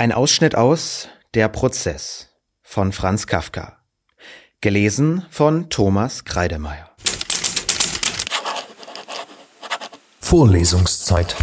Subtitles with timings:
[0.00, 2.30] Ein Ausschnitt aus Der Prozess
[2.62, 3.82] von Franz Kafka.
[4.62, 6.88] Gelesen von Thomas Kreidemeier.
[10.18, 11.36] Vorlesungszeit.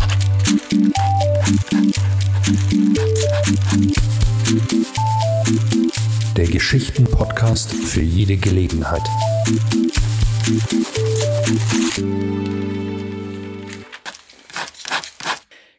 [6.35, 9.03] Der Geschichten-Podcast für jede Gelegenheit.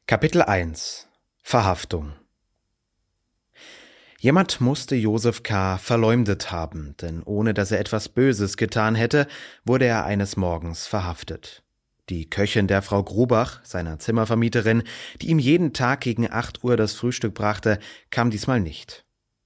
[0.07, 1.09] Kapitel 1
[1.43, 2.18] Verhaftung
[4.21, 5.79] Jemand musste Josef K.
[5.79, 9.29] verleumdet haben, denn ohne dass er etwas Böses getan hätte,
[9.65, 11.63] wurde er eines Morgens verhaftet.
[12.09, 14.83] Die Köchin der Frau Grubach, seiner Zimmervermieterin,
[15.23, 17.79] die ihm jeden Tag gegen acht Uhr das Frühstück brachte,
[18.11, 19.05] kam diesmal nicht.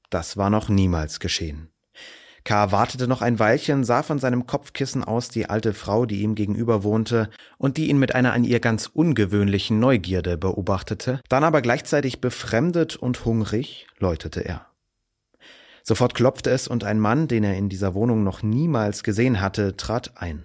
[0.09, 1.72] Das war noch niemals geschehen.
[2.45, 2.73] K.
[2.73, 6.83] wartete noch ein Weilchen, sah von seinem Kopfkissen aus die alte Frau, die ihm gegenüber
[6.83, 12.21] wohnte und die ihn mit einer an ihr ganz ungewöhnlichen Neugierde beobachtete, dann aber gleichzeitig
[12.21, 14.67] befremdet und hungrig läutete er.
[15.85, 19.77] Sofort klopfte es und ein Mann, den er in dieser Wohnung noch niemals gesehen hatte,
[19.77, 20.45] trat ein.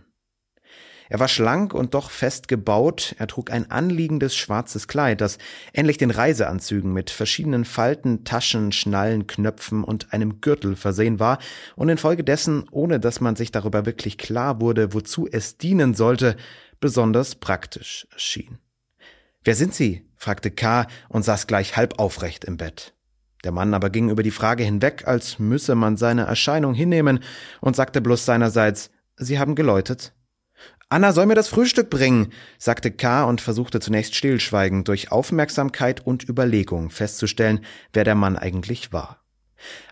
[1.09, 5.37] Er war schlank und doch fest gebaut, er trug ein anliegendes schwarzes Kleid, das
[5.73, 11.39] ähnlich den Reiseanzügen mit verschiedenen Falten, Taschen, Schnallen, Knöpfen und einem Gürtel versehen war
[11.75, 16.35] und infolgedessen, ohne dass man sich darüber wirklich klar wurde, wozu es dienen sollte,
[16.79, 18.59] besonders praktisch erschien.
[19.43, 20.05] Wer sind Sie?
[20.15, 20.87] fragte K.
[21.09, 22.93] und saß gleich halb aufrecht im Bett.
[23.43, 27.19] Der Mann aber ging über die Frage hinweg, als müsse man seine Erscheinung hinnehmen,
[27.61, 30.13] und sagte bloß seinerseits Sie haben geläutet.
[30.89, 33.25] Anna soll mir das Frühstück bringen, sagte K.
[33.25, 37.59] und versuchte zunächst stillschweigend durch Aufmerksamkeit und Überlegung festzustellen,
[37.91, 39.21] wer der Mann eigentlich war.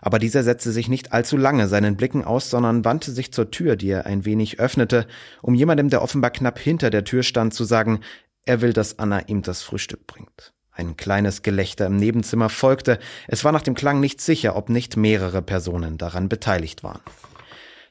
[0.00, 3.76] Aber dieser setzte sich nicht allzu lange seinen Blicken aus, sondern wandte sich zur Tür,
[3.76, 5.06] die er ein wenig öffnete,
[5.42, 8.00] um jemandem, der offenbar knapp hinter der Tür stand, zu sagen,
[8.46, 10.54] er will, dass Anna ihm das Frühstück bringt.
[10.70, 14.96] Ein kleines Gelächter im Nebenzimmer folgte, es war nach dem Klang nicht sicher, ob nicht
[14.96, 17.00] mehrere Personen daran beteiligt waren.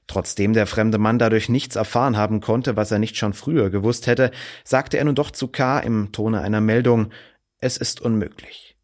[0.08, 4.08] Trotzdem der fremde Mann dadurch nichts erfahren haben konnte, was er nicht schon früher gewusst
[4.08, 4.32] hätte,
[4.64, 5.80] sagte er nun doch zu K.
[5.80, 7.12] im Tone einer Meldung,
[7.60, 8.76] es ist unmöglich.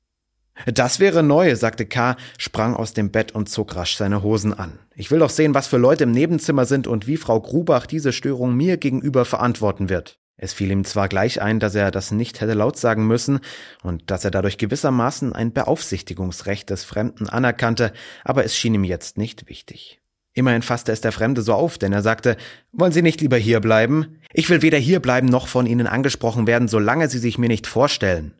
[0.66, 4.80] Das wäre neu, sagte K., sprang aus dem Bett und zog rasch seine Hosen an.
[4.96, 8.14] Ich will doch sehen, was für Leute im Nebenzimmer sind und wie Frau Grubach diese
[8.14, 10.20] Störung mir gegenüber verantworten wird.
[10.38, 13.40] Es fiel ihm zwar gleich ein, dass er das nicht hätte laut sagen müssen
[13.84, 17.94] und dass er dadurch gewissermaßen ein Beaufsichtigungsrecht des Fremden anerkannte,
[18.24, 20.01] aber es schien ihm jetzt nicht wichtig.
[20.34, 22.38] Immerhin fasste es der Fremde so auf, denn er sagte,
[22.72, 24.20] wollen Sie nicht lieber hier bleiben?
[24.34, 27.68] Ich will weder hier bleiben noch von Ihnen angesprochen werden, solange Sie sich mir nicht
[27.68, 28.34] vorstellen.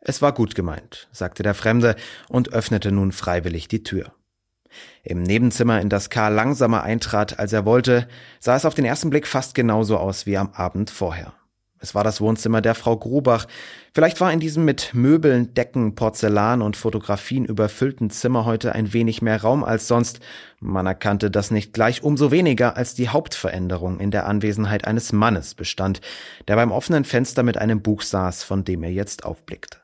[0.00, 1.96] Es war gut gemeint, sagte der Fremde
[2.28, 4.12] und öffnete nun freiwillig die Tür.
[5.02, 8.06] Im Nebenzimmer, in das Karl langsamer eintrat, als er wollte,
[8.38, 11.32] sah es auf den ersten Blick fast genauso aus wie am Abend vorher.
[11.82, 13.46] Es war das Wohnzimmer der Frau Grubach.
[13.94, 19.22] Vielleicht war in diesem mit Möbeln, Decken, Porzellan und Fotografien überfüllten Zimmer heute ein wenig
[19.22, 20.20] mehr Raum als sonst.
[20.60, 25.54] Man erkannte das nicht gleich umso weniger, als die Hauptveränderung in der Anwesenheit eines Mannes
[25.54, 26.02] bestand,
[26.48, 29.78] der beim offenen Fenster mit einem Buch saß, von dem er jetzt aufblickte.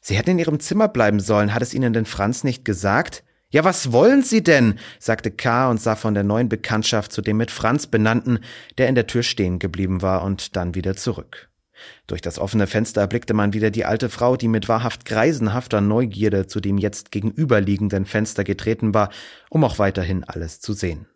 [0.00, 3.22] Sie hätten in ihrem Zimmer bleiben sollen, hat es Ihnen denn Franz nicht gesagt?
[3.52, 4.78] Ja, was wollen Sie denn?
[4.98, 5.68] sagte K.
[5.70, 8.38] und sah von der neuen Bekanntschaft zu dem mit Franz benannten,
[8.78, 11.50] der in der Tür stehen geblieben war und dann wieder zurück.
[12.06, 16.46] Durch das offene Fenster erblickte man wieder die alte Frau, die mit wahrhaft greisenhafter Neugierde
[16.46, 19.10] zu dem jetzt gegenüberliegenden Fenster getreten war,
[19.50, 21.06] um auch weiterhin alles zu sehen.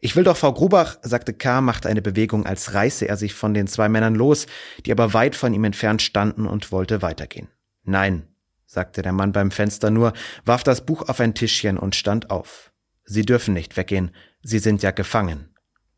[0.00, 3.52] Ich will doch Frau Grubach, sagte K., machte eine Bewegung, als reiße er sich von
[3.52, 4.46] den zwei Männern los,
[4.86, 7.48] die aber weit von ihm entfernt standen und wollte weitergehen.
[7.82, 8.26] Nein,
[8.74, 10.12] sagte der Mann beim Fenster nur,
[10.44, 12.72] warf das Buch auf ein Tischchen und stand auf.
[13.04, 14.10] Sie dürfen nicht weggehen,
[14.42, 15.48] Sie sind ja gefangen.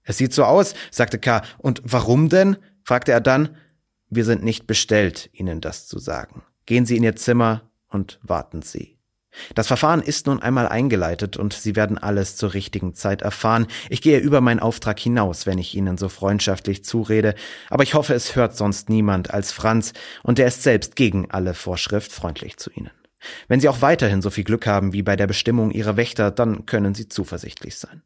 [0.05, 1.43] Es sieht so aus, sagte K.
[1.59, 2.57] Und warum denn?
[2.85, 3.57] fragte er dann.
[4.09, 6.45] Wir sind nicht bestellt, Ihnen das zu sagen.
[6.65, 8.96] Gehen Sie in Ihr Zimmer und warten Sie.
[9.55, 13.67] Das Verfahren ist nun einmal eingeleitet und Sie werden alles zur richtigen Zeit erfahren.
[13.91, 17.35] Ich gehe über meinen Auftrag hinaus, wenn ich Ihnen so freundschaftlich zurede,
[17.71, 19.93] aber ich hoffe, es hört sonst niemand als Franz,
[20.23, 22.91] und der ist selbst gegen alle Vorschrift freundlich zu Ihnen.
[23.49, 26.67] Wenn Sie auch weiterhin so viel Glück haben wie bei der Bestimmung Ihrer Wächter, dann
[26.67, 28.03] können Sie zuversichtlich sein.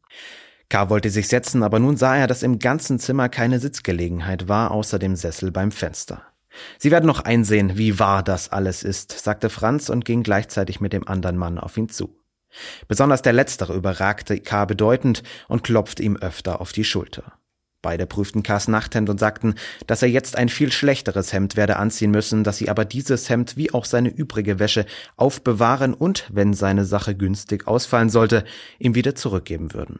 [0.69, 0.89] K.
[0.89, 4.99] wollte sich setzen, aber nun sah er, dass im ganzen Zimmer keine Sitzgelegenheit war, außer
[4.99, 6.23] dem Sessel beim Fenster.
[6.77, 10.93] Sie werden noch einsehen, wie wahr das alles ist, sagte Franz und ging gleichzeitig mit
[10.93, 12.17] dem anderen Mann auf ihn zu.
[12.87, 14.65] Besonders der letztere überragte K.
[14.65, 17.33] bedeutend und klopfte ihm öfter auf die Schulter.
[17.81, 19.55] Beide prüften K.s Nachthemd und sagten,
[19.87, 23.57] dass er jetzt ein viel schlechteres Hemd werde anziehen müssen, dass sie aber dieses Hemd
[23.57, 24.85] wie auch seine übrige Wäsche
[25.17, 28.43] aufbewahren und, wenn seine Sache günstig ausfallen sollte,
[28.77, 29.99] ihm wieder zurückgeben würden.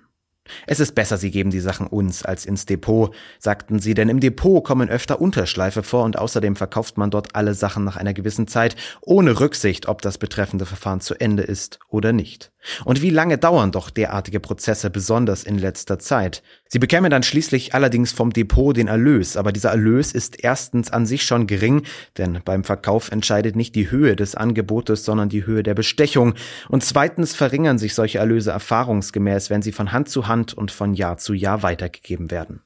[0.68, 4.20] Es ist besser, Sie geben die Sachen uns als ins Depot, sagten sie, denn im
[4.20, 8.48] Depot kommen öfter Unterschleife vor und außerdem verkauft man dort alle Sachen nach einer gewissen
[8.48, 12.52] Zeit, ohne Rücksicht, ob das betreffende Verfahren zu Ende ist oder nicht.
[12.86, 16.44] Und wie lange dauern doch derartige Prozesse besonders in letzter Zeit?
[16.68, 21.06] Sie bekämen dann schließlich allerdings vom Depot den Erlös, aber dieser Erlös ist erstens an
[21.06, 21.84] sich schon gering,
[22.18, 26.36] denn beim Verkauf entscheidet nicht die Höhe des Angebotes, sondern die Höhe der Bestechung,
[26.70, 30.94] und zweitens verringern sich solche Erlöse erfahrungsgemäß, wenn sie von Hand zu Hand und von
[30.94, 32.64] Jahr zu Jahr weitergegeben werden.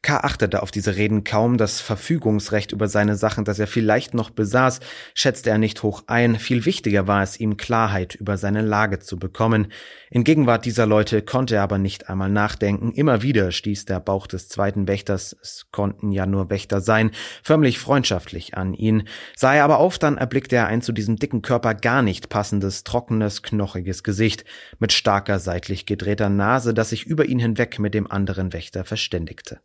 [0.00, 0.18] K.
[0.18, 4.78] achtete auf diese Reden kaum, das Verfügungsrecht über seine Sachen, das er vielleicht noch besaß,
[5.12, 9.18] schätzte er nicht hoch ein, viel wichtiger war es ihm, Klarheit über seine Lage zu
[9.18, 9.72] bekommen.
[10.10, 14.28] In Gegenwart dieser Leute konnte er aber nicht einmal nachdenken, immer wieder stieß der Bauch
[14.28, 17.10] des zweiten Wächters, es konnten ja nur Wächter sein,
[17.42, 19.08] förmlich freundschaftlich an ihn.
[19.36, 22.84] Sah er aber auf, dann erblickte er ein zu diesem dicken Körper gar nicht passendes,
[22.84, 24.44] trockenes, knochiges Gesicht,
[24.78, 29.60] mit starker seitlich gedrehter Nase, das sich über ihn hinweg mit dem anderen Wächter verständigte.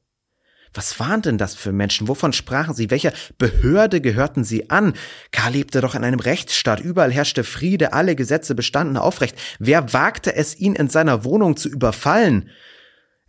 [0.73, 2.07] Was waren denn das für Menschen?
[2.07, 2.89] Wovon sprachen sie?
[2.89, 4.93] Welcher Behörde gehörten sie an?
[5.31, 6.79] Karl lebte doch in einem Rechtsstaat.
[6.79, 9.37] Überall herrschte Friede, alle Gesetze bestanden aufrecht.
[9.59, 12.49] Wer wagte es, ihn in seiner Wohnung zu überfallen?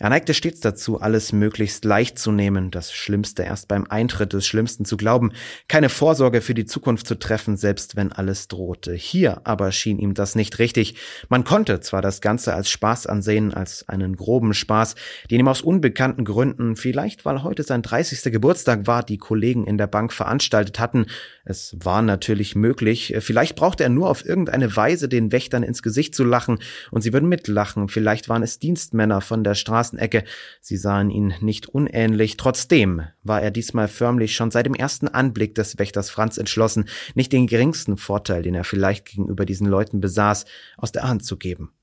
[0.04, 4.46] Er neigte stets dazu, alles möglichst leicht zu nehmen, das Schlimmste erst beim Eintritt des
[4.46, 5.32] Schlimmsten zu glauben,
[5.66, 8.92] keine Vorsorge für die Zukunft zu treffen, selbst wenn alles drohte.
[8.92, 10.96] Hier aber schien ihm das nicht richtig.
[11.30, 14.94] Man konnte zwar das Ganze als Spaß ansehen, als einen groben Spaß,
[15.30, 18.30] den ihm aus unbekannten Gründen, vielleicht weil heute sein 30.
[18.30, 21.06] Geburtstag war, die Kollegen in der Bank veranstaltet hatten.
[21.46, 23.14] Es war natürlich möglich.
[23.20, 26.58] Vielleicht brauchte er nur auf irgendeine Weise den Wächtern ins Gesicht zu lachen
[26.90, 27.88] und sie würden mitlachen.
[27.88, 30.24] Vielleicht waren es Dienstmänner von der Straße Straßenecke.
[30.60, 32.36] Sie sahen ihn nicht unähnlich.
[32.36, 37.32] Trotzdem war er diesmal förmlich schon seit dem ersten Anblick des Wächters Franz entschlossen, nicht
[37.32, 40.44] den geringsten Vorteil, den er vielleicht gegenüber diesen Leuten besaß,
[40.76, 41.73] aus der Hand zu geben.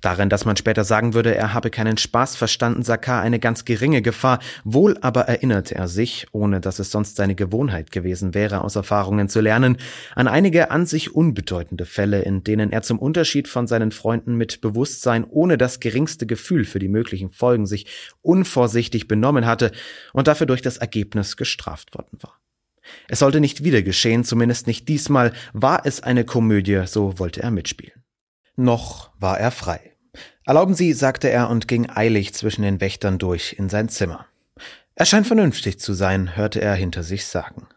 [0.00, 3.20] Darin, dass man später sagen würde, er habe keinen Spaß verstanden, sah K.
[3.20, 7.90] eine ganz geringe Gefahr, wohl aber erinnerte er sich, ohne dass es sonst seine Gewohnheit
[7.90, 9.76] gewesen wäre, aus Erfahrungen zu lernen,
[10.14, 14.60] an einige an sich unbedeutende Fälle, in denen er zum Unterschied von seinen Freunden mit
[14.60, 17.86] Bewusstsein ohne das geringste Gefühl für die möglichen Folgen sich
[18.22, 19.72] unvorsichtig benommen hatte
[20.12, 22.38] und dafür durch das Ergebnis gestraft worden war.
[23.08, 27.50] Es sollte nicht wieder geschehen, zumindest nicht diesmal, war es eine Komödie, so wollte er
[27.50, 28.02] mitspielen.
[28.60, 29.92] Noch war er frei.
[30.44, 34.26] Erlauben Sie, sagte er und ging eilig zwischen den Wächtern durch in sein Zimmer.
[34.96, 37.68] Er scheint vernünftig zu sein, hörte er hinter sich sagen.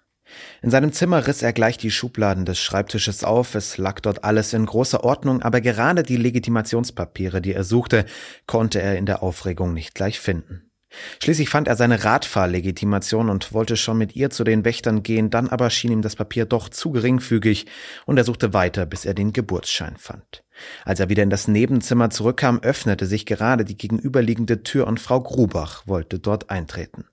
[0.64, 4.54] In seinem Zimmer riss er gleich die Schubladen des Schreibtisches auf, es lag dort alles
[4.54, 8.08] in großer Ordnung, aber gerade die Legitimationspapiere, die er suchte,
[8.48, 10.71] konnte er in der Aufregung nicht gleich finden.
[11.24, 15.50] Schließlich fand er seine Radfahrlegitimation und wollte schon mit ihr zu den Wächtern gehen, dann
[15.50, 17.66] aber schien ihm das Papier doch zu geringfügig,
[18.06, 20.44] und er suchte weiter, bis er den Geburtsschein fand.
[20.86, 25.22] Als er wieder in das Nebenzimmer zurückkam, öffnete sich gerade die gegenüberliegende Tür und Frau
[25.22, 27.06] Grubach wollte dort eintreten.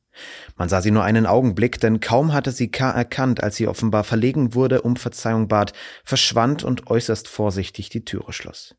[0.56, 2.90] Man sah sie nur einen Augenblick, denn kaum hatte sie K.
[2.90, 5.72] erkannt, als sie offenbar verlegen wurde, um Verzeihung bat,
[6.04, 8.74] verschwand und äußerst vorsichtig die Türe schloss.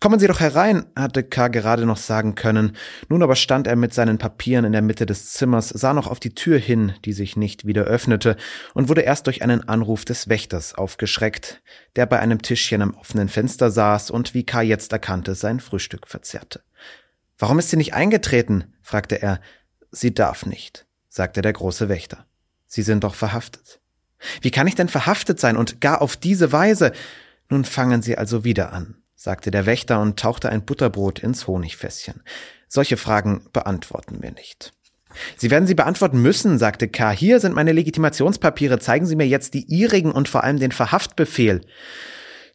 [0.00, 1.48] Kommen Sie doch herein, hatte K.
[1.48, 2.76] gerade noch sagen können,
[3.08, 6.20] nun aber stand er mit seinen Papieren in der Mitte des Zimmers, sah noch auf
[6.20, 8.36] die Tür hin, die sich nicht wieder öffnete,
[8.74, 11.62] und wurde erst durch einen Anruf des Wächters aufgeschreckt,
[11.96, 14.62] der bei einem Tischchen am offenen Fenster saß und, wie K.
[14.62, 16.62] jetzt erkannte, sein Frühstück verzehrte.
[17.38, 18.74] Warum ist sie nicht eingetreten?
[18.82, 19.40] fragte er,
[19.90, 22.26] Sie darf nicht, sagte der große Wächter.
[22.66, 23.80] Sie sind doch verhaftet.
[24.40, 26.92] Wie kann ich denn verhaftet sein und gar auf diese Weise?
[27.48, 32.22] Nun fangen Sie also wieder an, sagte der Wächter und tauchte ein Butterbrot ins Honigfässchen.
[32.68, 34.72] Solche Fragen beantworten wir nicht.
[35.36, 37.10] Sie werden sie beantworten müssen, sagte K.
[37.10, 38.78] Hier sind meine Legitimationspapiere.
[38.78, 41.62] Zeigen Sie mir jetzt die Ihrigen und vor allem den Verhaftbefehl.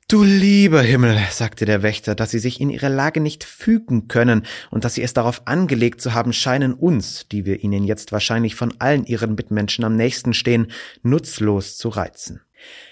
[0.07, 4.45] Du lieber Himmel, sagte der Wächter, dass sie sich in ihre Lage nicht fügen können
[4.69, 8.53] und dass sie es darauf angelegt zu haben scheinen, uns, die wir ihnen jetzt wahrscheinlich
[8.53, 10.71] von allen ihren Mitmenschen am nächsten stehen,
[11.01, 12.41] nutzlos zu reizen.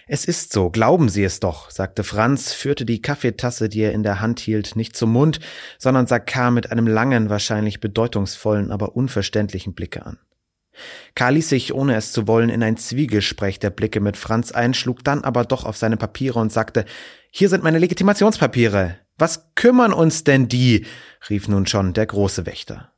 [0.08, 4.01] Es ist so, glauben Sie es doch, sagte Franz, führte die Kaffeetasse, die er in
[4.01, 5.39] der Hand hielt, nicht zum Mund,
[5.77, 6.50] sondern sah K.
[6.50, 10.17] mit einem langen, wahrscheinlich bedeutungsvollen, aber unverständlichen Blicke an.
[11.15, 14.74] Karl ließ sich, ohne es zu wollen, in ein Zwiegespräch der Blicke mit Franz ein,
[14.74, 16.86] schlug dann aber doch auf seine Papiere und sagte,
[17.32, 18.98] hier sind meine Legitimationspapiere.
[19.18, 20.86] Was kümmern uns denn die?
[21.30, 22.92] rief nun schon der große Wächter.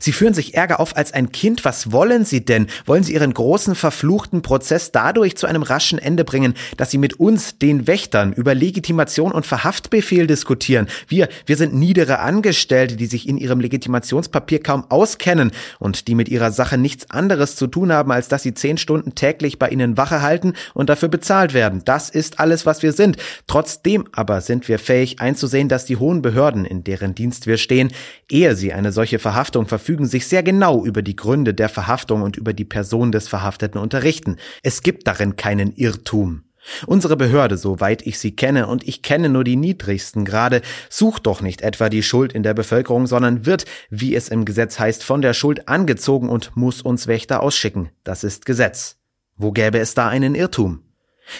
[0.00, 1.64] Sie führen sich Ärger auf als ein Kind.
[1.64, 2.66] Was wollen Sie denn?
[2.86, 7.20] Wollen Sie Ihren großen verfluchten Prozess dadurch zu einem raschen Ende bringen, dass Sie mit
[7.20, 10.86] uns, den Wächtern, über Legitimation und Verhaftbefehl diskutieren?
[11.08, 16.28] Wir, wir sind niedere Angestellte, die sich in ihrem Legitimationspapier kaum auskennen und die mit
[16.28, 19.96] ihrer Sache nichts anderes zu tun haben, als dass sie zehn Stunden täglich bei Ihnen
[19.96, 21.82] Wache halten und dafür bezahlt werden.
[21.84, 23.16] Das ist alles, was wir sind.
[23.46, 27.92] Trotzdem aber sind wir fähig einzusehen, dass die hohen Behörden, in deren Dienst wir stehen,
[28.30, 32.22] ehe sie eine solche Verhaftung Verhaftung verfügen, sich sehr genau über die Gründe der Verhaftung
[32.22, 34.36] und über die Person des Verhafteten unterrichten.
[34.62, 36.44] Es gibt darin keinen Irrtum.
[36.86, 41.40] Unsere Behörde, soweit ich sie kenne, und ich kenne nur die niedrigsten Grade, sucht doch
[41.40, 45.22] nicht etwa die Schuld in der Bevölkerung, sondern wird, wie es im Gesetz heißt, von
[45.22, 47.90] der Schuld angezogen und muss uns Wächter ausschicken.
[48.04, 48.96] Das ist Gesetz.
[49.36, 50.82] Wo gäbe es da einen Irrtum?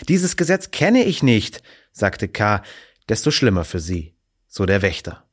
[0.08, 1.62] Dieses Gesetz kenne ich nicht,
[1.92, 2.62] sagte K.,
[3.08, 4.14] desto schlimmer für sie,
[4.48, 5.24] so der Wächter.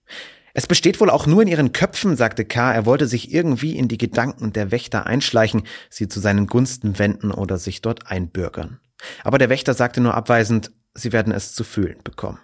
[0.60, 2.74] Es besteht wohl auch nur in ihren Köpfen, sagte K.
[2.74, 7.32] Er wollte sich irgendwie in die Gedanken der Wächter einschleichen, sie zu seinen Gunsten wenden
[7.32, 8.82] oder sich dort einbürgern.
[9.24, 12.40] Aber der Wächter sagte nur abweisend, sie werden es zu fühlen bekommen.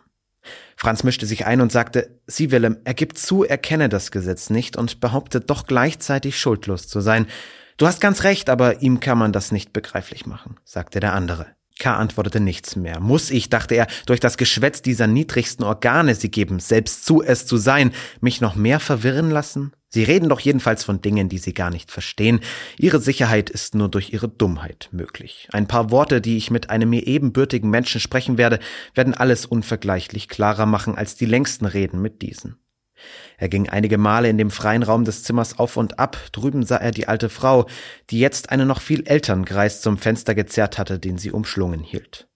[0.77, 4.49] Franz mischte sich ein und sagte, Sie, Willem, er gibt zu, er kenne das Gesetz
[4.49, 7.27] nicht und behauptet doch gleichzeitig schuldlos zu sein.
[7.75, 11.47] Du hast ganz recht, aber ihm kann man das nicht begreiflich machen, sagte der andere.
[11.77, 11.95] K.
[11.95, 12.99] antwortete nichts mehr.
[12.99, 17.45] Muss ich, dachte er, durch das Geschwätz dieser niedrigsten Organe, sie geben selbst zu, es
[17.45, 17.91] zu sein,
[18.21, 19.73] mich noch mehr verwirren lassen?
[19.89, 22.41] Sie reden doch jedenfalls von Dingen, die sie gar nicht verstehen.
[22.77, 25.47] Ihre Sicherheit ist nur durch ihre Dummheit möglich.
[25.53, 28.59] Ein paar Worte, die ich mit einem mir ebenbürtigen Menschen sprechen werde,
[28.93, 32.57] werden alles unvergleichlich klarer machen als die längsten Reden mit diesen.
[33.37, 36.77] Er ging einige Male in dem freien Raum des Zimmers auf und ab, drüben sah
[36.77, 37.67] er die alte Frau,
[38.09, 42.27] die jetzt einen noch viel älteren Greis zum Fenster gezerrt hatte, den sie umschlungen hielt.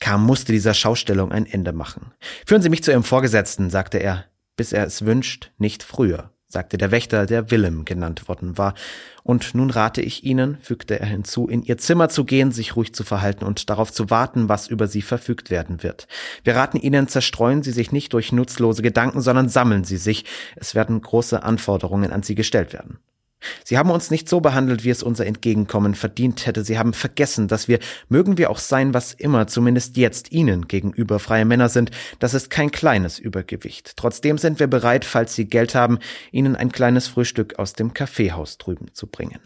[0.00, 2.12] Kam musste dieser Schaustellung ein Ende machen.
[2.44, 4.24] Führen Sie mich zu Ihrem Vorgesetzten, sagte er,
[4.56, 8.74] bis er es wünscht, nicht früher sagte der Wächter, der Willem genannt worden war.
[9.22, 12.92] Und nun rate ich Ihnen, fügte er hinzu, in Ihr Zimmer zu gehen, sich ruhig
[12.92, 16.08] zu verhalten und darauf zu warten, was über Sie verfügt werden wird.
[16.42, 20.24] Wir raten Ihnen, zerstreuen Sie sich nicht durch nutzlose Gedanken, sondern sammeln Sie sich.
[20.56, 22.98] Es werden große Anforderungen an Sie gestellt werden.
[23.64, 26.64] Sie haben uns nicht so behandelt, wie es unser Entgegenkommen verdient hätte.
[26.64, 27.78] Sie haben vergessen, dass wir,
[28.08, 32.50] mögen wir auch sein, was immer, zumindest jetzt Ihnen gegenüber freie Männer sind, das ist
[32.50, 33.92] kein kleines Übergewicht.
[33.96, 35.98] Trotzdem sind wir bereit, falls Sie Geld haben,
[36.32, 39.40] Ihnen ein kleines Frühstück aus dem Kaffeehaus drüben zu bringen.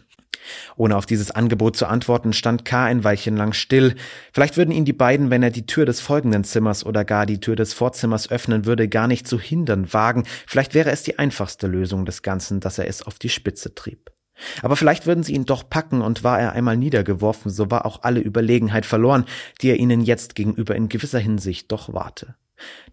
[0.75, 2.85] Ohne auf dieses Angebot zu antworten, stand K.
[2.85, 3.95] ein Weilchen lang still.
[4.33, 7.39] Vielleicht würden ihn die beiden, wenn er die Tür des folgenden Zimmers oder gar die
[7.39, 10.23] Tür des Vorzimmers öffnen würde, gar nicht zu hindern wagen.
[10.47, 14.11] Vielleicht wäre es die einfachste Lösung des Ganzen, dass er es auf die Spitze trieb.
[14.61, 18.03] Aber vielleicht würden sie ihn doch packen, und war er einmal niedergeworfen, so war auch
[18.03, 19.25] alle Überlegenheit verloren,
[19.61, 22.35] die er ihnen jetzt gegenüber in gewisser Hinsicht doch warte.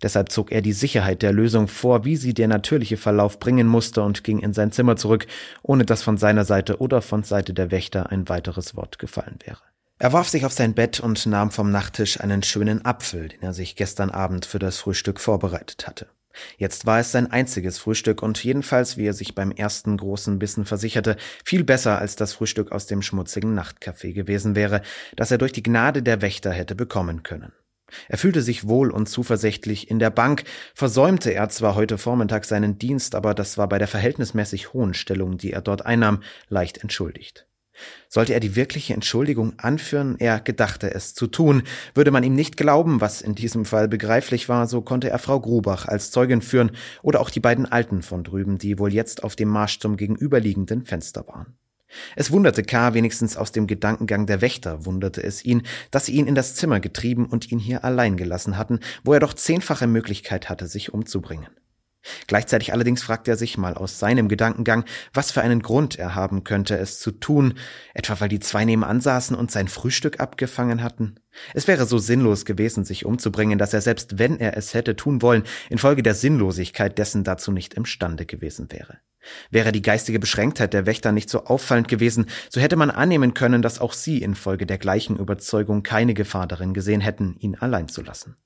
[0.03, 4.03] Deshalb zog er die Sicherheit der Lösung vor, wie sie der natürliche Verlauf bringen musste
[4.03, 5.27] und ging in sein Zimmer zurück,
[5.63, 9.61] ohne dass von seiner Seite oder von Seite der Wächter ein weiteres Wort gefallen wäre.
[9.99, 13.53] Er warf sich auf sein Bett und nahm vom Nachttisch einen schönen Apfel, den er
[13.53, 16.09] sich gestern Abend für das Frühstück vorbereitet hatte.
[16.57, 20.65] Jetzt war es sein einziges Frühstück und jedenfalls, wie er sich beim ersten großen Bissen
[20.65, 24.83] versicherte, viel besser als das Frühstück aus dem schmutzigen Nachtcafé gewesen wäre,
[25.15, 27.53] das er durch die Gnade der Wächter hätte bekommen können.
[28.09, 29.91] Er fühlte sich wohl und zuversichtlich.
[29.91, 30.45] In der Bank
[30.75, 35.39] versäumte er zwar heute Vormittag seinen Dienst, aber das war bei der verhältnismäßig hohen Stellung,
[35.39, 37.47] die er dort einnahm, leicht entschuldigt.
[38.09, 41.63] Sollte er die wirkliche Entschuldigung anführen, er gedachte es zu tun,
[41.95, 45.41] würde man ihm nicht glauben, was in diesem Fall begreiflich war, so konnte er Frau
[45.41, 46.73] Grubach als Zeugin führen
[47.03, 50.85] oder auch die beiden Alten von drüben, die wohl jetzt auf dem Marsch zum gegenüberliegenden
[50.85, 51.57] Fenster waren.
[52.17, 52.95] Es wunderte K.
[52.95, 56.81] wenigstens aus dem Gedankengang der Wächter, wunderte es ihn, dass sie ihn in das Zimmer
[56.81, 61.49] getrieben und ihn hier allein gelassen hatten, wo er doch zehnfache Möglichkeit hatte, sich umzubringen.
[62.27, 64.85] Gleichzeitig allerdings fragte er sich mal aus seinem Gedankengang,
[65.15, 67.55] was für einen Grund er haben könnte, es zu tun,
[67.95, 71.15] etwa weil die zwei nebenan saßen und sein Frühstück abgefangen hatten.
[71.55, 75.23] Es wäre so sinnlos gewesen, sich umzubringen, dass er selbst wenn er es hätte tun
[75.23, 78.99] wollen, infolge der Sinnlosigkeit dessen dazu nicht imstande gewesen wäre.
[79.51, 83.63] Wäre die geistige Beschränktheit der Wächter nicht so auffallend gewesen, so hätte man annehmen können,
[83.63, 88.03] dass auch sie infolge der gleichen Überzeugung keine Gefahr darin gesehen hätten, ihn allein zu
[88.03, 88.37] lassen.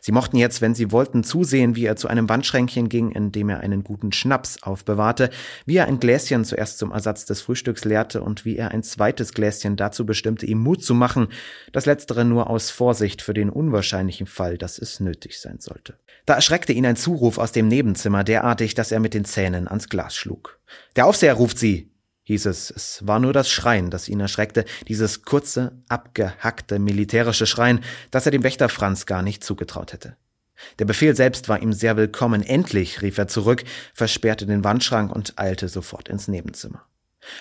[0.00, 3.48] Sie mochten jetzt, wenn sie wollten, zusehen, wie er zu einem Wandschränkchen ging, in dem
[3.48, 5.30] er einen guten Schnaps aufbewahrte,
[5.66, 9.32] wie er ein Gläschen zuerst zum Ersatz des Frühstücks leerte und wie er ein zweites
[9.32, 11.28] Gläschen dazu bestimmte, ihm Mut zu machen,
[11.72, 15.94] das letztere nur aus Vorsicht für den unwahrscheinlichen Fall, dass es nötig sein sollte.
[16.26, 19.88] Da erschreckte ihn ein Zuruf aus dem Nebenzimmer derartig, dass er mit den Zähnen ans
[19.88, 20.58] Glas schlug.
[20.96, 21.91] Der Aufseher ruft Sie!
[22.24, 22.70] Hieß es.
[22.70, 28.32] Es war nur das Schreien, das ihn erschreckte, dieses kurze, abgehackte militärische Schreien, das er
[28.32, 30.16] dem Wächter Franz gar nicht zugetraut hätte.
[30.78, 32.42] Der Befehl selbst war ihm sehr willkommen.
[32.42, 33.64] Endlich, rief er zurück,
[33.94, 36.84] versperrte den Wandschrank und eilte sofort ins Nebenzimmer.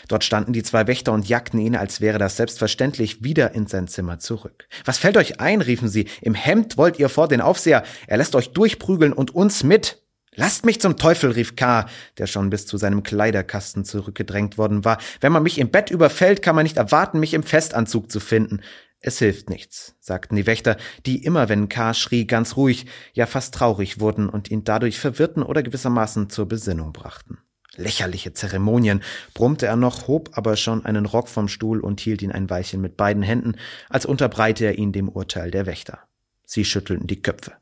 [0.08, 3.88] Dort standen die zwei Wächter und jagten ihn, als wäre das selbstverständlich, wieder in sein
[3.88, 4.68] Zimmer zurück.
[4.86, 5.62] Was fällt euch ein?
[5.62, 6.08] riefen sie.
[6.22, 7.84] Im Hemd wollt ihr vor den Aufseher.
[8.08, 10.02] Er lässt euch durchprügeln und uns mit.
[10.36, 14.98] Lasst mich zum Teufel, rief K., der schon bis zu seinem Kleiderkasten zurückgedrängt worden war.
[15.20, 18.62] Wenn man mich im Bett überfällt, kann man nicht erwarten, mich im Festanzug zu finden.
[19.02, 21.94] Es hilft nichts, sagten die Wächter, die immer, wenn K.
[21.94, 26.94] schrie, ganz ruhig, ja fast traurig wurden und ihn dadurch verwirrten oder gewissermaßen zur Besinnung
[26.94, 27.40] brachten.
[27.76, 29.02] Lächerliche Zeremonien,
[29.34, 32.80] brummte er noch, hob aber schon einen Rock vom Stuhl und hielt ihn ein Weilchen
[32.80, 33.56] mit beiden Händen,
[33.90, 36.00] als unterbreite er ihn dem Urteil der Wächter.
[36.46, 37.54] Sie schüttelten die Köpfe.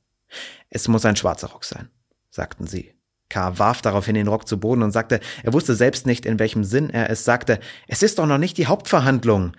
[0.70, 1.90] Es muss ein schwarzer Rock sein
[2.30, 2.94] sagten sie.
[3.30, 3.60] K.
[3.60, 6.90] warf daraufhin den Rock zu Boden und sagte, er wusste selbst nicht, in welchem Sinn
[6.90, 7.60] er es sagte.
[7.88, 9.54] Es ist doch noch nicht die Hauptverhandlung.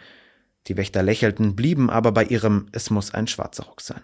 [0.67, 4.03] Die Wächter lächelten, blieben aber bei ihrem Es muss ein schwarzer Rock sein.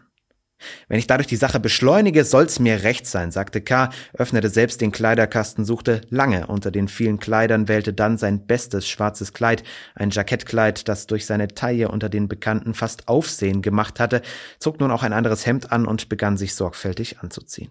[0.88, 4.90] Wenn ich dadurch die Sache beschleunige, soll's mir recht sein, sagte K., öffnete selbst den
[4.90, 10.88] Kleiderkasten, suchte lange unter den vielen Kleidern, wählte dann sein bestes schwarzes Kleid, ein Jackettkleid,
[10.88, 14.22] das durch seine Taille unter den Bekannten fast Aufsehen gemacht hatte,
[14.58, 17.70] zog nun auch ein anderes Hemd an und begann sich sorgfältig anzuziehen.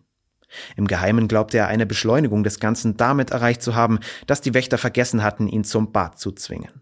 [0.76, 4.78] Im Geheimen glaubte er eine Beschleunigung des Ganzen damit erreicht zu haben, dass die Wächter
[4.78, 6.82] vergessen hatten, ihn zum Bad zu zwingen.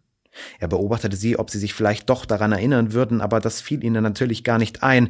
[0.60, 4.04] Er beobachtete sie, ob sie sich vielleicht doch daran erinnern würden, aber das fiel ihnen
[4.04, 5.10] natürlich gar nicht ein.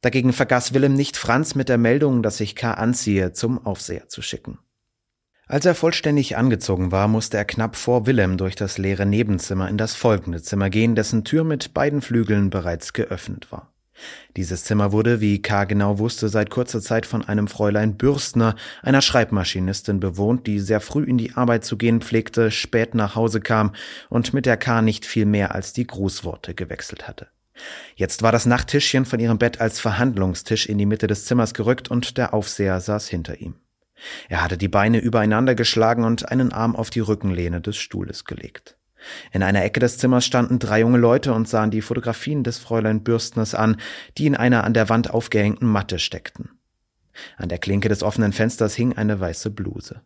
[0.00, 2.72] Dagegen vergaß Willem nicht Franz mit der Meldung, dass sich K.
[2.72, 4.58] anziehe, zum Aufseher zu schicken.
[5.48, 9.78] Als er vollständig angezogen war, musste er knapp vor Willem durch das leere Nebenzimmer in
[9.78, 13.72] das folgende Zimmer gehen, dessen Tür mit beiden Flügeln bereits geöffnet war.
[14.36, 15.64] Dieses Zimmer wurde, wie K.
[15.64, 21.04] genau wusste, seit kurzer Zeit von einem Fräulein Bürstner, einer Schreibmaschinistin, bewohnt, die sehr früh
[21.04, 23.74] in die Arbeit zu gehen pflegte, spät nach Hause kam
[24.08, 24.82] und mit der K.
[24.82, 27.28] nicht viel mehr als die Grußworte gewechselt hatte.
[27.94, 31.90] Jetzt war das Nachttischchen von ihrem Bett als Verhandlungstisch in die Mitte des Zimmers gerückt
[31.90, 33.54] und der Aufseher saß hinter ihm.
[34.28, 38.76] Er hatte die Beine übereinander geschlagen und einen Arm auf die Rückenlehne des Stuhles gelegt.
[39.32, 43.02] In einer Ecke des Zimmers standen drei junge Leute und sahen die Fotografien des Fräulein
[43.02, 43.76] Bürstners an,
[44.18, 46.50] die in einer an der Wand aufgehängten Matte steckten.
[47.36, 50.02] An der Klinke des offenen Fensters hing eine weiße Bluse.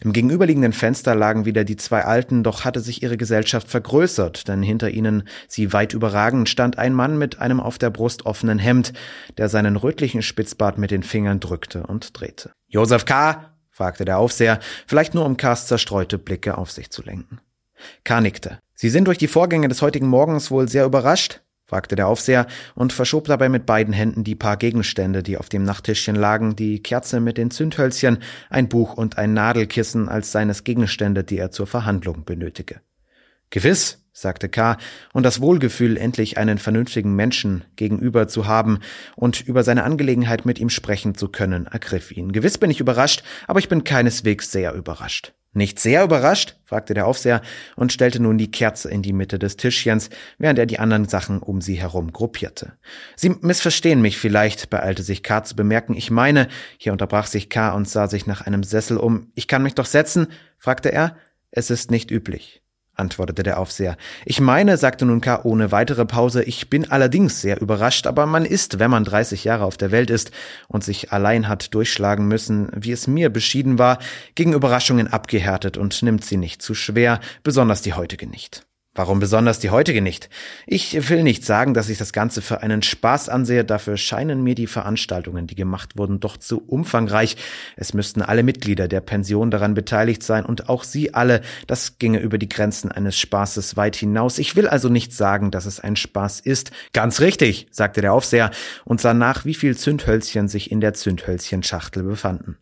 [0.00, 4.62] Im gegenüberliegenden Fenster lagen wieder die zwei Alten, doch hatte sich ihre Gesellschaft vergrößert, denn
[4.62, 8.92] hinter ihnen, sie weit überragend, stand ein Mann mit einem auf der Brust offenen Hemd,
[9.36, 12.52] der seinen rötlichen Spitzbart mit den Fingern drückte und drehte.
[12.68, 17.40] Josef K., fragte der Aufseher, vielleicht nur um K.s zerstreute Blicke auf sich zu lenken.
[18.04, 18.20] K.
[18.20, 18.58] nickte.
[18.74, 21.40] Sie sind durch die Vorgänge des heutigen Morgens wohl sehr überrascht?
[21.66, 25.64] fragte der Aufseher und verschob dabei mit beiden Händen die paar Gegenstände, die auf dem
[25.64, 28.18] Nachttischchen lagen, die Kerze mit den Zündhölzchen,
[28.50, 32.80] ein Buch und ein Nadelkissen als seines Gegenstände, die er zur Verhandlung benötige.
[33.50, 34.76] Gewiss, sagte K.,
[35.12, 38.80] und das Wohlgefühl, endlich einen vernünftigen Menschen gegenüber zu haben
[39.16, 42.32] und über seine Angelegenheit mit ihm sprechen zu können, ergriff ihn.
[42.32, 45.32] Gewiss bin ich überrascht, aber ich bin keineswegs sehr überrascht.
[45.54, 46.56] Nicht sehr überrascht?
[46.64, 47.40] fragte der Aufseher
[47.76, 51.38] und stellte nun die Kerze in die Mitte des Tischchens, während er die anderen Sachen
[51.38, 52.72] um sie herum gruppierte.
[53.14, 55.44] Sie missverstehen mich vielleicht, beeilte sich K.
[55.44, 55.94] zu bemerken.
[55.94, 57.70] Ich meine, hier unterbrach sich K.
[57.70, 59.30] und sah sich nach einem Sessel um.
[59.34, 60.26] Ich kann mich doch setzen?
[60.58, 61.16] fragte er.
[61.52, 62.63] Es ist nicht üblich
[62.94, 63.96] antwortete der Aufseher.
[64.24, 65.40] Ich meine, sagte nun K.
[65.42, 69.64] ohne weitere Pause, ich bin allerdings sehr überrascht, aber man ist, wenn man 30 Jahre
[69.64, 70.30] auf der Welt ist
[70.68, 73.98] und sich allein hat durchschlagen müssen, wie es mir beschieden war,
[74.34, 78.66] gegen Überraschungen abgehärtet und nimmt sie nicht zu schwer, besonders die heutige nicht.
[78.96, 80.30] Warum besonders die heutige nicht?
[80.66, 84.54] Ich will nicht sagen, dass ich das Ganze für einen Spaß ansehe, dafür scheinen mir
[84.54, 87.36] die Veranstaltungen, die gemacht wurden, doch zu umfangreich.
[87.74, 92.20] Es müssten alle Mitglieder der Pension daran beteiligt sein und auch Sie alle, das ginge
[92.20, 94.38] über die Grenzen eines Spaßes weit hinaus.
[94.38, 96.70] Ich will also nicht sagen, dass es ein Spaß ist.
[96.92, 98.52] Ganz richtig, sagte der Aufseher
[98.84, 102.58] und sah nach, wie viel Zündhölzchen sich in der Zündhölzchenschachtel befanden.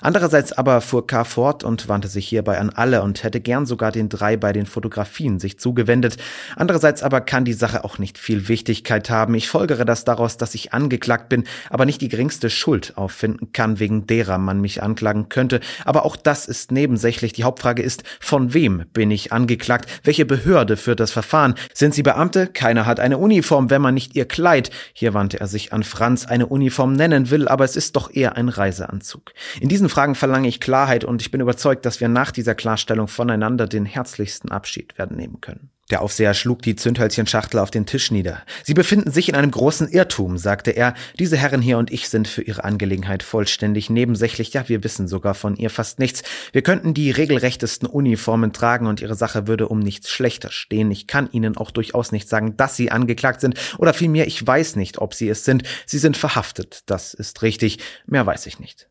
[0.00, 1.24] Andererseits aber fuhr K.
[1.24, 4.66] fort und wandte sich hierbei an alle und hätte gern sogar den drei bei den
[4.66, 6.16] Fotografien sich zugewendet.
[6.56, 9.34] Andererseits aber kann die Sache auch nicht viel Wichtigkeit haben.
[9.34, 13.78] Ich folgere das daraus, dass ich angeklagt bin, aber nicht die geringste Schuld auffinden kann,
[13.78, 15.60] wegen derer man mich anklagen könnte.
[15.84, 17.32] Aber auch das ist nebensächlich.
[17.32, 19.90] Die Hauptfrage ist, von wem bin ich angeklagt?
[20.02, 21.54] Welche Behörde führt das Verfahren?
[21.74, 22.46] Sind sie Beamte?
[22.46, 26.26] Keiner hat eine Uniform, wenn man nicht ihr Kleid, hier wandte er sich an Franz,
[26.26, 29.32] eine Uniform nennen will, aber es ist doch eher ein Reiseanzug.
[29.60, 33.08] In diesen Fragen verlange ich Klarheit und ich bin überzeugt, dass wir nach dieser Klarstellung
[33.08, 35.70] voneinander den herzlichsten Abschied werden nehmen können.
[35.90, 38.40] Der Aufseher schlug die Zündhölzchenschachtel auf den Tisch nieder.
[38.62, 40.94] Sie befinden sich in einem großen Irrtum, sagte er.
[41.18, 44.54] Diese Herren hier und ich sind für Ihre Angelegenheit vollständig nebensächlich.
[44.54, 46.22] Ja, wir wissen sogar von ihr fast nichts.
[46.52, 50.90] Wir könnten die regelrechtesten Uniformen tragen und Ihre Sache würde um nichts schlechter stehen.
[50.90, 54.76] Ich kann Ihnen auch durchaus nicht sagen, dass Sie angeklagt sind oder vielmehr, ich weiß
[54.76, 55.64] nicht, ob Sie es sind.
[55.86, 56.82] Sie sind verhaftet.
[56.86, 57.78] Das ist richtig.
[58.06, 58.89] Mehr weiß ich nicht.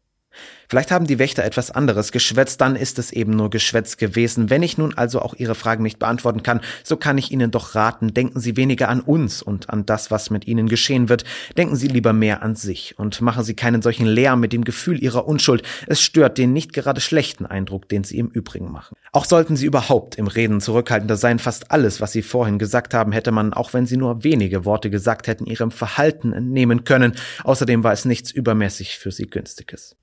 [0.69, 4.51] Vielleicht haben die Wächter etwas anderes geschwätzt, dann ist es eben nur Geschwätz gewesen.
[4.51, 7.73] Wenn ich nun also auch Ihre Fragen nicht beantworten kann, so kann ich Ihnen doch
[7.73, 11.23] raten, denken Sie weniger an uns und an das, was mit Ihnen geschehen wird.
[11.57, 15.01] Denken Sie lieber mehr an sich und machen Sie keinen solchen Lärm mit dem Gefühl
[15.01, 15.63] Ihrer Unschuld.
[15.87, 18.95] Es stört den nicht gerade schlechten Eindruck, den Sie im Übrigen machen.
[19.11, 21.39] Auch sollten Sie überhaupt im Reden zurückhaltender sein.
[21.39, 24.91] Fast alles, was Sie vorhin gesagt haben, hätte man, auch wenn Sie nur wenige Worte
[24.91, 27.15] gesagt hätten, Ihrem Verhalten entnehmen können.
[27.43, 29.95] Außerdem war es nichts übermäßig für Sie Günstiges.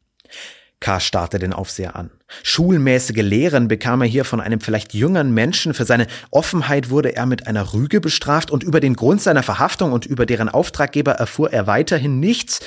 [0.81, 1.01] K.
[1.01, 2.11] starrte den Aufseher an.
[2.43, 5.75] Schulmäßige Lehren bekam er hier von einem vielleicht jüngeren Menschen.
[5.75, 9.93] Für seine Offenheit wurde er mit einer Rüge bestraft und über den Grund seiner Verhaftung
[9.93, 12.61] und über deren Auftraggeber erfuhr er weiterhin nichts.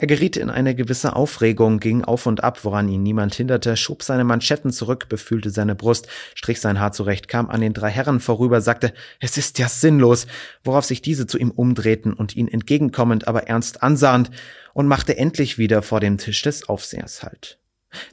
[0.00, 4.04] Er geriet in eine gewisse Aufregung, ging auf und ab, woran ihn niemand hinderte, schob
[4.04, 6.06] seine Manschetten zurück, befühlte seine Brust,
[6.36, 10.28] strich sein Haar zurecht, kam an den drei Herren vorüber, sagte, es ist ja sinnlos,
[10.62, 14.30] worauf sich diese zu ihm umdrehten und ihn entgegenkommend, aber ernst ansahend,
[14.72, 17.58] und machte endlich wieder vor dem Tisch des Aufsehers Halt.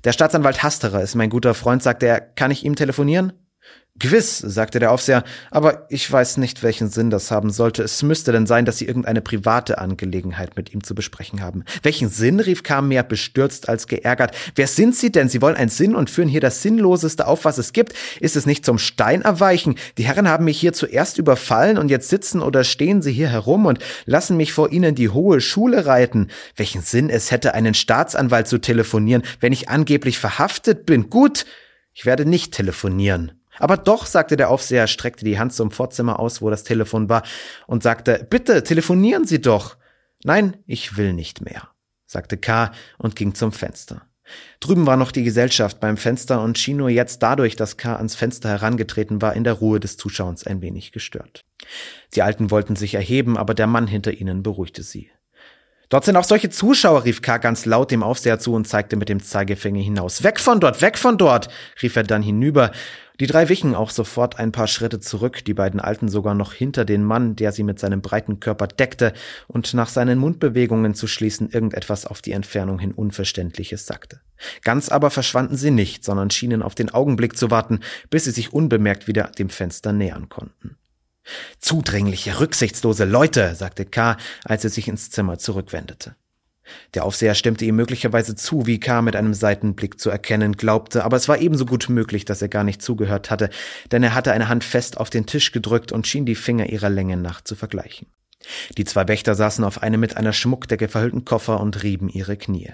[0.04, 3.34] Der Staatsanwalt Hasterer ist mein guter Freund, sagte er, kann ich ihm telefonieren?
[3.98, 7.82] Gewiss, sagte der Aufseher, aber ich weiß nicht, welchen Sinn das haben sollte.
[7.82, 11.64] Es müsste denn sein, dass Sie irgendeine private Angelegenheit mit ihm zu besprechen haben.
[11.82, 12.42] Welchen Sinn?
[12.42, 14.36] rief Kam mehr bestürzt als geärgert.
[14.56, 15.30] Wer sind Sie denn?
[15.30, 17.94] Sie wollen einen Sinn und führen hier das Sinnloseste auf, was es gibt.
[18.20, 19.76] Ist es nicht zum Stein erweichen?
[19.98, 23.66] Die Herren haben mich hier zuerst überfallen und jetzt sitzen oder stehen Sie hier herum
[23.66, 26.28] und lassen mich vor Ihnen die hohe Schule reiten.
[26.58, 31.10] Welchen Sinn es hätte, einen Staatsanwalt zu telefonieren, wenn ich angeblich verhaftet bin?
[31.10, 31.46] Gut,
[31.94, 33.32] ich werde nicht telefonieren.
[33.60, 37.24] Aber doch, sagte der Aufseher, streckte die Hand zum Vorzimmer aus, wo das Telefon war,
[37.68, 39.78] und sagte, bitte, telefonieren Sie doch.
[40.24, 41.70] Nein, ich will nicht mehr,
[42.06, 42.72] sagte K.
[42.98, 44.02] und ging zum Fenster.
[44.60, 47.96] Drüben war noch die Gesellschaft beim Fenster und schien nur jetzt dadurch, dass K.
[47.96, 51.46] ans Fenster herangetreten war, in der Ruhe des Zuschauens ein wenig gestört.
[52.16, 55.12] Die Alten wollten sich erheben, aber der Mann hinter ihnen beruhigte sie.
[55.90, 57.38] Dort sind auch solche Zuschauer, rief K.
[57.38, 60.24] ganz laut dem Aufseher zu und zeigte mit dem Zeigefinger hinaus.
[60.24, 61.48] Weg von dort, weg von dort,
[61.82, 62.72] rief er dann hinüber,
[63.20, 66.86] die drei wichen auch sofort ein paar Schritte zurück, die beiden Alten sogar noch hinter
[66.86, 69.14] den Mann, der sie mit seinem breiten Körper deckte
[69.48, 74.22] und nach seinen Mundbewegungen zu schließen irgendetwas auf die Entfernung hin Unverständliches sagte.
[74.64, 78.54] Ganz aber verschwanden sie nicht, sondern schienen auf den Augenblick zu warten, bis sie sich
[78.54, 80.78] unbemerkt wieder dem Fenster nähern konnten.
[81.60, 86.16] Zudringliche, rücksichtslose Leute, sagte K., als er sich ins Zimmer zurückwendete.
[86.94, 89.02] Der Aufseher stimmte ihm möglicherweise zu, wie K.
[89.02, 92.64] mit einem Seitenblick zu erkennen glaubte, aber es war ebenso gut möglich, dass er gar
[92.64, 93.50] nicht zugehört hatte,
[93.92, 96.90] denn er hatte eine Hand fest auf den Tisch gedrückt und schien die Finger ihrer
[96.90, 98.08] Länge nach zu vergleichen.
[98.78, 102.72] Die zwei Wächter saßen auf einem mit einer Schmuckdecke verhüllten Koffer und rieben ihre Knie.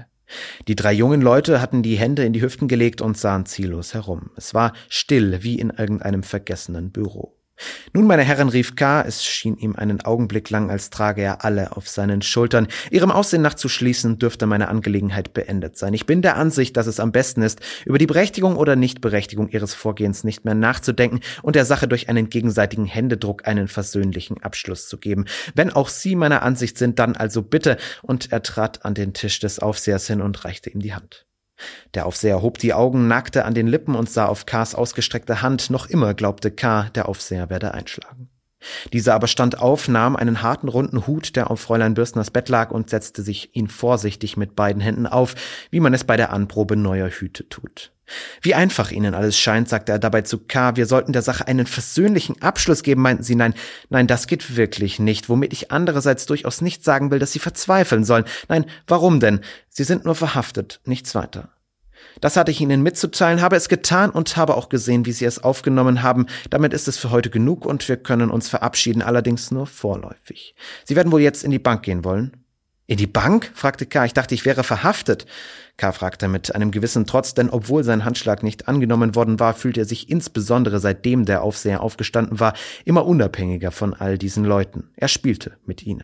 [0.68, 4.32] Die drei jungen Leute hatten die Hände in die Hüften gelegt und sahen ziellos herum.
[4.38, 7.38] Es war still wie in irgendeinem vergessenen Büro.
[7.94, 11.76] Nun, meine Herren, rief K., es schien ihm einen Augenblick lang, als trage er alle
[11.76, 12.68] auf seinen Schultern.
[12.90, 15.94] Ihrem Aussehen nach zu schließen, dürfte meine Angelegenheit beendet sein.
[15.94, 19.74] Ich bin der Ansicht, dass es am besten ist, über die Berechtigung oder Nichtberechtigung Ihres
[19.74, 24.98] Vorgehens nicht mehr nachzudenken und der Sache durch einen gegenseitigen Händedruck einen versöhnlichen Abschluss zu
[24.98, 25.26] geben.
[25.56, 27.78] Wenn auch Sie meiner Ansicht sind, dann also bitte.
[28.02, 31.26] Und er trat an den Tisch des Aufsehers hin und reichte ihm die Hand.
[31.94, 35.70] Der Aufseher hob die Augen, nackte an den Lippen und sah auf Kars ausgestreckte Hand.
[35.70, 38.31] Noch immer glaubte K., der Aufseher werde einschlagen.
[38.94, 42.72] Dieser aber stand auf, nahm einen harten runden Hut, der auf Fräulein Bürstners Bett lag,
[42.72, 45.36] und setzte sich ihn vorsichtig mit beiden Händen auf,
[45.70, 47.92] wie man es bei der Anprobe neuer Hüte tut.
[48.42, 50.76] Wie einfach Ihnen alles scheint, sagte er dabei zu K.
[50.76, 53.36] Wir sollten der Sache einen versöhnlichen Abschluss geben, meinten Sie.
[53.36, 53.54] Nein,
[53.90, 58.04] nein, das geht wirklich nicht, womit ich andererseits durchaus nicht sagen will, dass Sie verzweifeln
[58.04, 58.26] sollen.
[58.50, 59.42] Nein, warum denn?
[59.70, 61.50] Sie sind nur verhaftet, nichts weiter.
[62.22, 65.44] Das hatte ich Ihnen mitzuteilen, habe es getan und habe auch gesehen, wie Sie es
[65.44, 66.28] aufgenommen haben.
[66.50, 70.56] Damit ist es für heute genug und wir können uns verabschieden, allerdings nur vorläufig.
[70.86, 72.38] Sie werden wohl jetzt in die Bank gehen wollen?
[72.86, 73.52] In die Bank?
[73.56, 74.06] fragte K.
[74.06, 75.26] Ich dachte, ich wäre verhaftet.
[75.78, 75.92] K.
[75.94, 79.86] fragte mit einem gewissen Trotz, denn obwohl sein Handschlag nicht angenommen worden war, fühlte er
[79.86, 82.54] sich insbesondere seitdem der Aufseher aufgestanden war,
[82.86, 84.90] immer unabhängiger von all diesen Leuten.
[84.96, 86.04] Er spielte mit ihnen.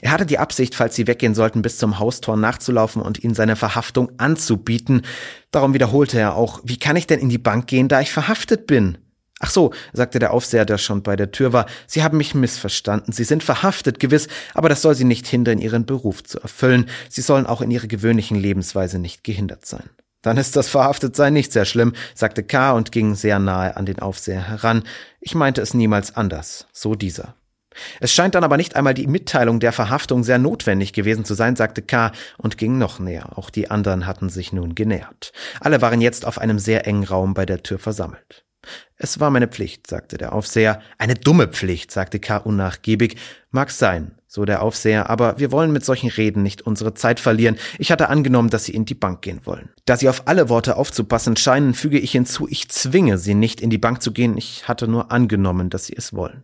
[0.00, 3.56] Er hatte die Absicht, falls sie weggehen sollten, bis zum Haustor nachzulaufen und ihnen seine
[3.56, 5.02] Verhaftung anzubieten.
[5.50, 8.66] Darum wiederholte er auch, wie kann ich denn in die Bank gehen, da ich verhaftet
[8.66, 8.98] bin?
[9.40, 13.12] Ach so, sagte der Aufseher, der schon bei der Tür war, Sie haben mich missverstanden.
[13.12, 16.86] Sie sind verhaftet, gewiss, aber das soll Sie nicht hindern, Ihren Beruf zu erfüllen.
[17.08, 19.88] Sie sollen auch in Ihrer gewöhnlichen Lebensweise nicht gehindert sein.
[20.22, 22.72] Dann ist das Verhaftetsein nicht sehr schlimm, sagte K.
[22.72, 24.82] und ging sehr nahe an den Aufseher heran.
[25.20, 27.36] Ich meinte es niemals anders, so dieser.
[28.00, 31.56] Es scheint dann aber nicht einmal die Mitteilung der Verhaftung sehr notwendig gewesen zu sein,
[31.56, 32.12] sagte K.
[32.36, 33.36] und ging noch näher.
[33.36, 35.32] Auch die anderen hatten sich nun genähert.
[35.60, 38.47] Alle waren jetzt auf einem sehr engen Raum bei der Tür versammelt.
[39.00, 40.80] Es war meine Pflicht, sagte der Aufseher.
[40.98, 42.38] Eine dumme Pflicht, sagte K.
[42.38, 43.16] unnachgiebig.
[43.52, 47.56] Mag sein, so der Aufseher, aber wir wollen mit solchen Reden nicht unsere Zeit verlieren.
[47.78, 49.68] Ich hatte angenommen, dass Sie in die Bank gehen wollen.
[49.84, 53.70] Da Sie auf alle Worte aufzupassen scheinen, füge ich hinzu, ich zwinge Sie nicht in
[53.70, 56.42] die Bank zu gehen, ich hatte nur angenommen, dass Sie es wollen.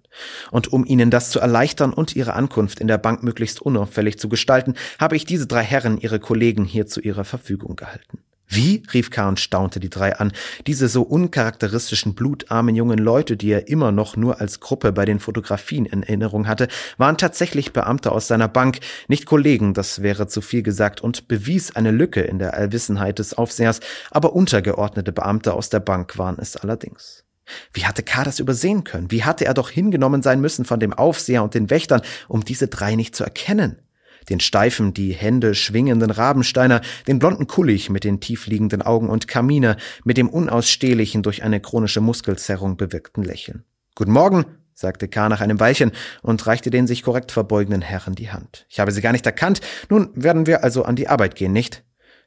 [0.52, 4.28] Und um Ihnen das zu erleichtern und Ihre Ankunft in der Bank möglichst unauffällig zu
[4.28, 8.20] gestalten, habe ich diese drei Herren, Ihre Kollegen, hier zu Ihrer Verfügung gehalten.
[8.46, 8.82] Wie?
[8.92, 9.28] rief K.
[9.28, 10.32] und staunte die drei an.
[10.66, 15.18] Diese so uncharakteristischen, blutarmen jungen Leute, die er immer noch nur als Gruppe bei den
[15.18, 20.40] Fotografien in Erinnerung hatte, waren tatsächlich Beamte aus seiner Bank, nicht Kollegen, das wäre zu
[20.40, 23.80] viel gesagt, und bewies eine Lücke in der Allwissenheit des Aufsehers,
[24.10, 27.24] aber untergeordnete Beamte aus der Bank waren es allerdings.
[27.72, 28.24] Wie hatte K.
[28.24, 29.10] das übersehen können?
[29.10, 32.68] Wie hatte er doch hingenommen sein müssen von dem Aufseher und den Wächtern, um diese
[32.68, 33.83] drei nicht zu erkennen?
[34.28, 39.76] Den steifen, die Hände schwingenden Rabensteiner, den blonden Kullig mit den tiefliegenden Augen und Kaminer
[40.04, 43.64] mit dem unausstehlichen durch eine chronische Muskelzerrung bewirkten Lächeln.
[43.94, 45.28] Guten Morgen, sagte K.
[45.28, 48.66] nach einem Weilchen und reichte den sich korrekt verbeugenden Herren die Hand.
[48.68, 49.60] Ich habe Sie gar nicht erkannt.
[49.88, 51.83] Nun werden wir also an die Arbeit gehen, nicht?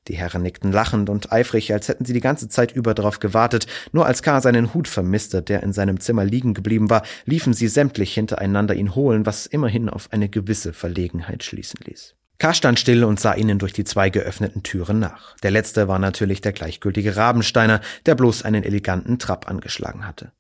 [0.08, 3.67] Die Herren nickten lachend und eifrig, als hätten sie die ganze Zeit über darauf gewartet.
[3.91, 4.41] Nur als K.
[4.41, 8.96] seinen Hut vermisste, der in seinem Zimmer liegen geblieben war, liefen sie sämtlich hintereinander ihn
[8.96, 12.15] holen, was immerhin auf eine gewisse Verlegenheit schließen ließ.
[12.39, 12.54] K.
[12.54, 15.36] stand still und sah ihnen durch die zwei geöffneten Türen nach.
[15.38, 20.32] Der letzte war natürlich der gleichgültige Rabensteiner, der bloß einen eleganten Trab angeschlagen hatte.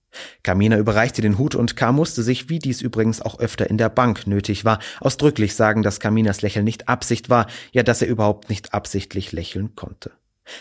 [0.43, 1.91] Kamina überreichte den Hut und K.
[1.91, 5.99] musste sich, wie dies übrigens auch öfter in der Bank nötig war, ausdrücklich sagen, dass
[5.99, 10.11] Kaminas Lächeln nicht Absicht war, ja, dass er überhaupt nicht absichtlich lächeln konnte.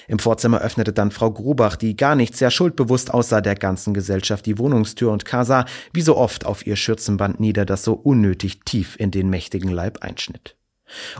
[0.09, 4.47] Im Vorzimmer öffnete dann Frau Grubach, die gar nicht sehr schuldbewusst aussah, der ganzen Gesellschaft
[4.47, 5.45] die Wohnungstür und K.
[5.45, 9.71] sah, wie so oft, auf ihr Schürzenband nieder, das so unnötig tief in den mächtigen
[9.71, 10.57] Leib einschnitt.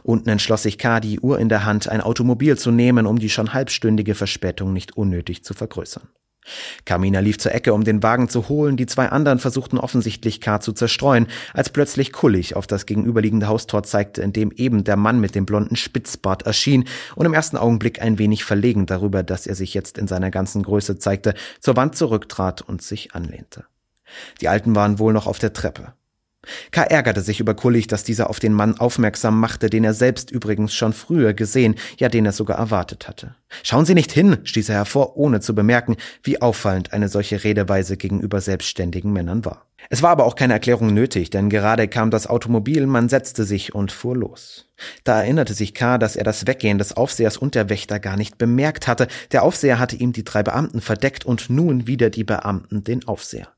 [0.03, 3.31] Unten entschloss sich K., die Uhr in der Hand, ein Automobil zu nehmen, um die
[3.31, 6.09] schon halbstündige Verspätung nicht unnötig zu vergrößern.
[6.85, 10.61] Kamina lief zur Ecke, um den Wagen zu holen, die zwei anderen versuchten offensichtlich K.
[10.61, 15.21] zu zerstreuen, als plötzlich Kullig auf das gegenüberliegende Haustor zeigte, in dem eben der Mann
[15.21, 19.55] mit dem blonden Spitzbart erschien und im ersten Augenblick ein wenig verlegen darüber, dass er
[19.55, 23.65] sich jetzt in seiner ganzen Größe zeigte, zur Wand zurücktrat und sich anlehnte.
[24.41, 25.95] Die Alten waren wohl noch auf der Treppe.
[26.71, 26.83] K.
[26.83, 30.75] ärgerte sich über Kullig, dass dieser auf den Mann aufmerksam machte, den er selbst übrigens
[30.75, 33.35] schon früher gesehen, ja den er sogar erwartet hatte.
[33.63, 37.97] Schauen Sie nicht hin, stieß er hervor, ohne zu bemerken, wie auffallend eine solche Redeweise
[37.97, 39.67] gegenüber selbstständigen Männern war.
[39.89, 43.75] Es war aber auch keine Erklärung nötig, denn gerade kam das Automobil, man setzte sich
[43.75, 44.69] und fuhr los.
[45.05, 48.37] Da erinnerte sich K., dass er das Weggehen des Aufsehers und der Wächter gar nicht
[48.37, 49.07] bemerkt hatte.
[49.33, 53.49] Der Aufseher hatte ihm die drei Beamten verdeckt und nun wieder die Beamten den Aufseher.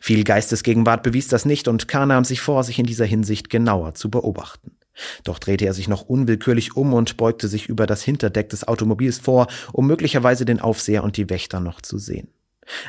[0.00, 2.06] Viel Geistesgegenwart bewies das nicht und K.
[2.06, 4.76] nahm sich vor, sich in dieser Hinsicht genauer zu beobachten.
[5.24, 9.18] Doch drehte er sich noch unwillkürlich um und beugte sich über das Hinterdeck des Automobils
[9.18, 12.28] vor, um möglicherweise den Aufseher und die Wächter noch zu sehen.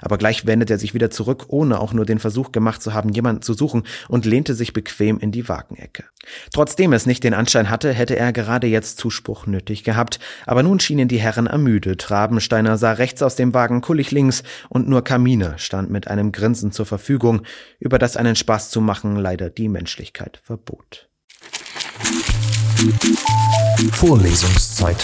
[0.01, 3.09] Aber gleich wendete er sich wieder zurück, ohne auch nur den Versuch gemacht zu haben,
[3.09, 6.05] jemanden zu suchen, und lehnte sich bequem in die Wagenecke.
[6.53, 10.79] Trotzdem es nicht den Anschein hatte, hätte er gerade jetzt Zuspruch nötig gehabt, aber nun
[10.79, 12.09] schienen die Herren ermüdet.
[12.11, 16.71] Rabensteiner sah rechts aus dem Wagen Kullig links, und nur Kamine stand mit einem Grinsen
[16.71, 17.43] zur Verfügung,
[17.79, 21.09] über das einen Spaß zu machen leider die Menschlichkeit verbot.
[23.91, 25.03] Vorlesungszeit